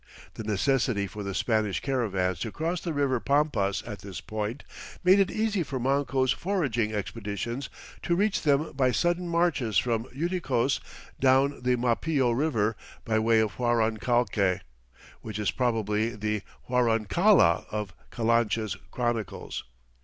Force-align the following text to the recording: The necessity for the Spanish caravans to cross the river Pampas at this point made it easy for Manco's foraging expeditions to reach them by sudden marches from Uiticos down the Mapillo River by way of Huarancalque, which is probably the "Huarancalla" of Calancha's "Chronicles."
The 0.33 0.43
necessity 0.43 1.05
for 1.05 1.21
the 1.21 1.35
Spanish 1.35 1.79
caravans 1.79 2.39
to 2.39 2.51
cross 2.51 2.81
the 2.81 2.91
river 2.91 3.19
Pampas 3.19 3.83
at 3.85 3.99
this 3.99 4.19
point 4.19 4.63
made 5.03 5.19
it 5.19 5.29
easy 5.29 5.61
for 5.61 5.79
Manco's 5.79 6.31
foraging 6.31 6.91
expeditions 6.91 7.69
to 8.01 8.15
reach 8.15 8.41
them 8.41 8.71
by 8.71 8.89
sudden 8.89 9.27
marches 9.27 9.77
from 9.77 10.05
Uiticos 10.05 10.79
down 11.19 11.61
the 11.61 11.75
Mapillo 11.75 12.31
River 12.35 12.75
by 13.05 13.19
way 13.19 13.39
of 13.39 13.51
Huarancalque, 13.57 14.61
which 15.21 15.37
is 15.37 15.51
probably 15.51 16.15
the 16.15 16.41
"Huarancalla" 16.67 17.67
of 17.69 17.93
Calancha's 18.09 18.75
"Chronicles." 18.89 19.65